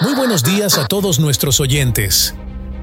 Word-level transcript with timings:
Muy 0.00 0.14
buenos 0.14 0.44
días 0.44 0.78
a 0.78 0.86
todos 0.86 1.18
nuestros 1.18 1.58
oyentes. 1.58 2.32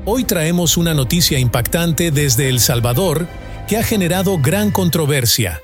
Hoy 0.03 0.25
traemos 0.25 0.75
una 0.75 0.93
noticia 0.93 1.39
impactante 1.39 2.11
desde 2.11 2.49
El 2.49 2.59
Salvador 2.59 3.29
que 3.69 3.77
ha 3.77 3.83
generado 3.83 4.37
gran 4.37 4.69
controversia. 4.69 5.61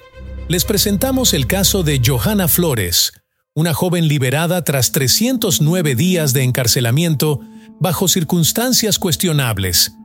Les 0.48 0.64
presentamos 0.64 1.34
el 1.34 1.48
caso 1.48 1.84
de 1.84 2.02
Johanna 2.06 2.48
Flores, 2.48 3.12
una 3.54 3.74
joven 3.74 4.08
liberada 4.08 4.64
tras 4.64 4.94
309 4.94 5.94
días 5.96 6.32
de 6.32 6.44
encarcelamiento 6.44 7.42
bajo 7.82 8.08
circunstancias 8.08 8.98
cuestionables. 8.98 9.98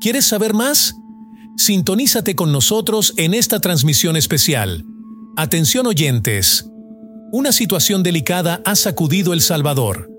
¿Quieres 0.00 0.26
saber 0.26 0.54
más? 0.54 0.94
Sintonízate 1.56 2.36
con 2.36 2.52
nosotros 2.52 3.14
en 3.16 3.34
esta 3.34 3.58
transmisión 3.58 4.16
especial. 4.16 4.84
Atención 5.36 5.88
oyentes. 5.88 6.70
Una 7.32 7.50
situación 7.50 8.04
delicada 8.04 8.62
ha 8.64 8.76
sacudido 8.76 9.32
El 9.32 9.40
Salvador. 9.40 10.13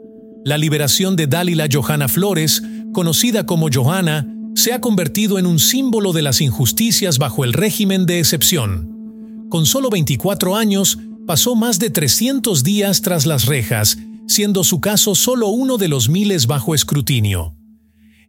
La 0.46 0.60
liberación 0.60 1.16
de 1.16 1.26
Dalila 1.26 1.68
Johanna 1.74 2.08
Flores, 2.08 2.62
conocida 2.94 3.48
como 3.48 3.68
Johanna, 3.74 4.28
se 4.54 4.74
ha 4.74 4.80
convertido 4.80 5.40
en 5.40 5.48
un 5.48 5.58
símbolo 5.58 6.14
de 6.14 6.22
las 6.22 6.40
injusticias 6.40 7.18
bajo 7.18 7.44
el 7.44 7.52
régimen 7.52 8.06
de 8.06 8.20
excepción. 8.20 9.48
Con 9.50 9.66
solo 9.66 9.90
24 9.90 10.56
años, 10.56 11.00
pasó 11.26 11.56
más 11.56 11.80
de 11.80 11.90
300 11.90 12.64
días 12.64 13.02
tras 13.02 13.26
las 13.26 13.48
rejas, 13.48 13.98
siendo 14.28 14.64
su 14.64 14.80
caso 14.82 15.16
solo 15.16 15.48
uno 15.48 15.80
de 15.80 15.88
los 15.88 16.10
miles 16.10 16.46
bajo 16.46 16.76
escrutinio. 16.76 17.56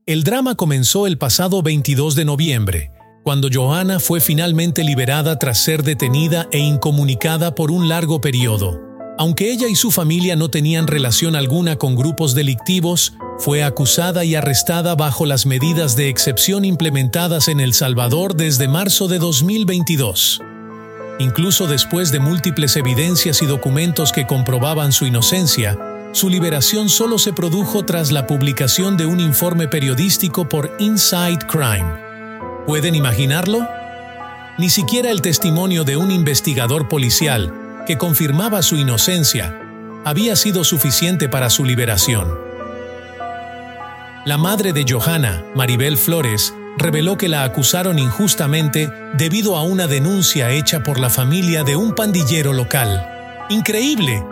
El 0.06 0.24
drama 0.24 0.54
comenzó 0.54 1.06
el 1.06 1.18
pasado 1.18 1.60
22 1.60 2.14
de 2.14 2.24
noviembre, 2.24 2.92
cuando 3.24 3.50
Johanna 3.52 4.00
fue 4.00 4.20
finalmente 4.20 4.84
liberada 4.84 5.38
tras 5.38 5.58
ser 5.58 5.82
detenida 5.82 6.48
e 6.50 6.60
incomunicada 6.60 7.54
por 7.54 7.70
un 7.70 7.90
largo 7.90 8.22
periodo. 8.22 8.85
Aunque 9.18 9.50
ella 9.50 9.68
y 9.68 9.76
su 9.76 9.90
familia 9.90 10.36
no 10.36 10.50
tenían 10.50 10.86
relación 10.86 11.36
alguna 11.36 11.76
con 11.76 11.96
grupos 11.96 12.34
delictivos, 12.34 13.14
fue 13.38 13.64
acusada 13.64 14.24
y 14.24 14.34
arrestada 14.34 14.94
bajo 14.94 15.24
las 15.24 15.46
medidas 15.46 15.96
de 15.96 16.10
excepción 16.10 16.66
implementadas 16.66 17.48
en 17.48 17.60
El 17.60 17.72
Salvador 17.72 18.34
desde 18.34 18.68
marzo 18.68 19.08
de 19.08 19.18
2022. 19.18 20.42
Incluso 21.18 21.66
después 21.66 22.12
de 22.12 22.20
múltiples 22.20 22.76
evidencias 22.76 23.40
y 23.40 23.46
documentos 23.46 24.12
que 24.12 24.26
comprobaban 24.26 24.92
su 24.92 25.06
inocencia, 25.06 25.78
su 26.12 26.28
liberación 26.28 26.90
solo 26.90 27.18
se 27.18 27.32
produjo 27.32 27.86
tras 27.86 28.12
la 28.12 28.26
publicación 28.26 28.98
de 28.98 29.06
un 29.06 29.20
informe 29.20 29.66
periodístico 29.66 30.46
por 30.46 30.76
Inside 30.78 31.38
Crime. 31.48 31.86
¿Pueden 32.66 32.94
imaginarlo? 32.94 33.66
Ni 34.58 34.68
siquiera 34.68 35.10
el 35.10 35.22
testimonio 35.22 35.84
de 35.84 35.96
un 35.96 36.10
investigador 36.10 36.88
policial 36.88 37.65
que 37.86 37.96
confirmaba 37.96 38.62
su 38.62 38.76
inocencia, 38.76 39.58
había 40.04 40.36
sido 40.36 40.64
suficiente 40.64 41.28
para 41.28 41.50
su 41.50 41.64
liberación. 41.64 42.28
La 44.24 44.38
madre 44.38 44.72
de 44.72 44.84
Johanna, 44.88 45.44
Maribel 45.54 45.96
Flores, 45.96 46.52
reveló 46.78 47.16
que 47.16 47.28
la 47.28 47.44
acusaron 47.44 47.98
injustamente 47.98 48.90
debido 49.14 49.56
a 49.56 49.62
una 49.62 49.86
denuncia 49.86 50.50
hecha 50.50 50.82
por 50.82 50.98
la 50.98 51.10
familia 51.10 51.64
de 51.64 51.76
un 51.76 51.94
pandillero 51.94 52.52
local. 52.52 53.06
Increíble, 53.48 54.22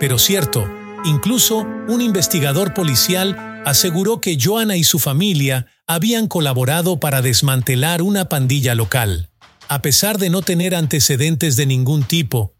pero 0.00 0.18
cierto, 0.18 0.68
incluso 1.04 1.66
un 1.88 2.00
investigador 2.00 2.74
policial 2.74 3.62
aseguró 3.64 4.20
que 4.20 4.38
Johanna 4.42 4.76
y 4.76 4.84
su 4.84 4.98
familia 4.98 5.66
habían 5.86 6.26
colaborado 6.26 6.98
para 6.98 7.22
desmantelar 7.22 8.02
una 8.02 8.28
pandilla 8.28 8.74
local. 8.74 9.30
A 9.68 9.80
pesar 9.82 10.18
de 10.18 10.30
no 10.30 10.42
tener 10.42 10.74
antecedentes 10.74 11.56
de 11.56 11.66
ningún 11.66 12.02
tipo, 12.02 12.54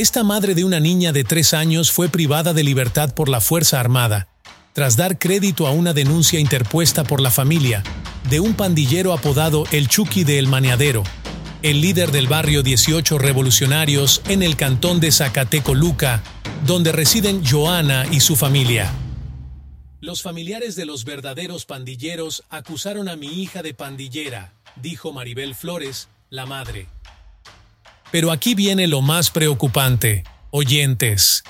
esta 0.00 0.22
madre 0.22 0.54
de 0.54 0.62
una 0.62 0.78
niña 0.78 1.10
de 1.10 1.24
tres 1.24 1.52
años 1.52 1.90
fue 1.90 2.08
privada 2.08 2.52
de 2.52 2.62
libertad 2.62 3.12
por 3.12 3.28
la 3.28 3.40
Fuerza 3.40 3.80
Armada, 3.80 4.28
tras 4.72 4.96
dar 4.96 5.18
crédito 5.18 5.66
a 5.66 5.72
una 5.72 5.92
denuncia 5.92 6.38
interpuesta 6.38 7.02
por 7.02 7.20
la 7.20 7.32
familia 7.32 7.82
de 8.30 8.38
un 8.38 8.54
pandillero 8.54 9.12
apodado 9.12 9.64
El 9.72 9.88
Chucky 9.88 10.22
de 10.22 10.38
El 10.38 10.46
Maniadero, 10.46 11.02
el 11.62 11.80
líder 11.80 12.12
del 12.12 12.28
barrio 12.28 12.62
18 12.62 13.18
Revolucionarios 13.18 14.22
en 14.28 14.44
el 14.44 14.54
cantón 14.54 15.00
de 15.00 15.10
Zacatecoluca, 15.10 16.22
donde 16.64 16.92
residen 16.92 17.44
Joana 17.44 18.06
y 18.12 18.20
su 18.20 18.36
familia. 18.36 18.92
Los 20.00 20.22
familiares 20.22 20.76
de 20.76 20.86
los 20.86 21.04
verdaderos 21.04 21.64
pandilleros 21.64 22.44
acusaron 22.50 23.08
a 23.08 23.16
mi 23.16 23.42
hija 23.42 23.64
de 23.64 23.74
pandillera, 23.74 24.52
dijo 24.76 25.12
Maribel 25.12 25.56
Flores, 25.56 26.08
la 26.30 26.46
madre. 26.46 26.86
Pero 28.10 28.32
aquí 28.32 28.54
viene 28.54 28.86
lo 28.86 29.02
más 29.02 29.30
preocupante, 29.30 30.24
oyentes. 30.50 31.44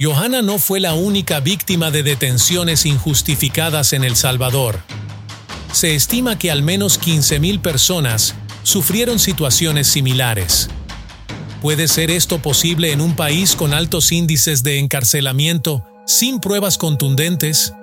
Johanna 0.00 0.42
no 0.42 0.58
fue 0.58 0.80
la 0.80 0.94
única 0.94 1.40
víctima 1.40 1.90
de 1.90 2.02
detenciones 2.02 2.86
injustificadas 2.86 3.92
en 3.92 4.02
El 4.02 4.16
Salvador. 4.16 4.80
Se 5.72 5.94
estima 5.94 6.38
que 6.38 6.50
al 6.50 6.62
menos 6.62 7.00
15.000 7.00 7.60
personas 7.60 8.34
sufrieron 8.62 9.18
situaciones 9.18 9.86
similares. 9.86 10.70
¿Puede 11.60 11.88
ser 11.88 12.10
esto 12.10 12.40
posible 12.40 12.92
en 12.92 13.00
un 13.00 13.14
país 13.14 13.54
con 13.54 13.74
altos 13.74 14.12
índices 14.12 14.62
de 14.62 14.78
encarcelamiento 14.78 15.86
sin 16.06 16.40
pruebas 16.40 16.78
contundentes? 16.78 17.74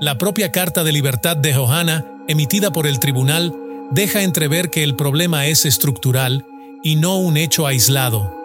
La 0.00 0.16
propia 0.16 0.52
Carta 0.52 0.84
de 0.84 0.92
Libertad 0.92 1.36
de 1.36 1.52
Johanna, 1.52 2.06
emitida 2.28 2.72
por 2.72 2.86
el 2.86 3.00
tribunal, 3.00 3.54
deja 3.90 4.22
entrever 4.22 4.70
que 4.70 4.82
el 4.82 4.96
problema 4.96 5.46
es 5.46 5.66
estructural 5.66 6.46
y 6.82 6.96
no 6.96 7.18
un 7.18 7.36
hecho 7.36 7.66
aislado. 7.66 8.40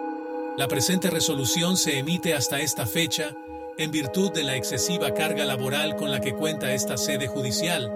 La 0.56 0.68
presente 0.68 1.10
resolución 1.10 1.76
se 1.76 1.98
emite 1.98 2.34
hasta 2.34 2.60
esta 2.60 2.86
fecha 2.86 3.34
en 3.78 3.90
virtud 3.90 4.32
de 4.32 4.42
la 4.42 4.56
excesiva 4.56 5.12
carga 5.12 5.44
laboral 5.44 5.96
con 5.96 6.10
la 6.10 6.20
que 6.20 6.34
cuenta 6.34 6.72
esta 6.72 6.96
sede 6.96 7.26
judicial, 7.26 7.92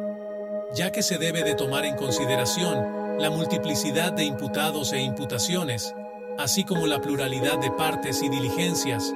ya 0.75 0.93
que 0.93 1.03
se 1.03 1.19
debe 1.19 1.43
de 1.43 1.55
tomar 1.55 1.85
en 1.85 1.97
consideración 1.97 3.19
la 3.19 3.31
multiplicidad 3.31 4.13
de 4.13 4.25
imputados 4.25 4.93
e 4.93 5.01
imputaciones, 5.01 5.95
así 6.39 6.65
como 6.65 6.87
la 6.87 7.01
pluralidad 7.01 7.59
de 7.59 7.71
partes 7.71 8.23
y 8.23 8.29
diligencias, 8.29 9.15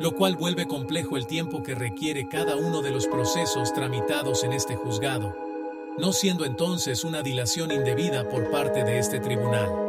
lo 0.00 0.12
cual 0.12 0.36
vuelve 0.36 0.66
complejo 0.66 1.16
el 1.16 1.26
tiempo 1.26 1.62
que 1.62 1.74
requiere 1.74 2.28
cada 2.28 2.56
uno 2.56 2.82
de 2.82 2.90
los 2.90 3.06
procesos 3.06 3.72
tramitados 3.72 4.44
en 4.44 4.52
este 4.52 4.76
juzgado, 4.76 5.34
no 5.98 6.12
siendo 6.12 6.44
entonces 6.44 7.04
una 7.04 7.22
dilación 7.22 7.72
indebida 7.72 8.28
por 8.28 8.50
parte 8.50 8.84
de 8.84 8.98
este 8.98 9.18
tribunal. 9.18 9.87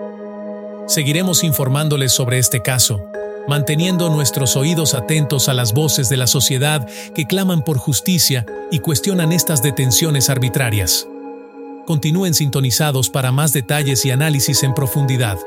Seguiremos 0.90 1.44
informándoles 1.44 2.12
sobre 2.12 2.40
este 2.40 2.64
caso, 2.64 3.06
manteniendo 3.48 4.10
nuestros 4.10 4.56
oídos 4.56 4.96
atentos 4.96 5.48
a 5.48 5.54
las 5.54 5.72
voces 5.72 6.10
de 6.10 6.18
la 6.18 6.26
sociedad 6.26 6.88
que 7.14 7.28
claman 7.28 7.64
por 7.64 7.78
justicia 7.78 8.44
y 8.72 8.80
cuestionan 8.80 9.32
estas 9.32 9.62
detenciones 9.62 10.32
arbitrarias. 10.32 11.08
Continúen 11.86 12.34
sintonizados 12.34 13.12
para 13.12 13.32
más 13.32 13.54
detalles 13.54 14.04
y 14.04 14.10
análisis 14.10 14.64
en 14.64 14.74
profundidad. 14.74 15.38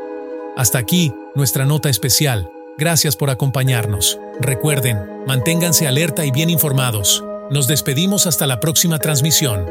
Hasta 0.56 0.78
aquí, 0.78 1.12
nuestra 1.34 1.66
nota 1.66 1.88
especial. 1.88 2.48
Gracias 2.78 3.16
por 3.16 3.28
acompañarnos. 3.28 4.20
Recuerden, 4.40 5.24
manténganse 5.26 5.88
alerta 5.88 6.24
y 6.24 6.30
bien 6.30 6.50
informados. 6.50 7.24
Nos 7.50 7.66
despedimos 7.66 8.28
hasta 8.28 8.46
la 8.46 8.60
próxima 8.60 9.00
transmisión. 9.00 9.66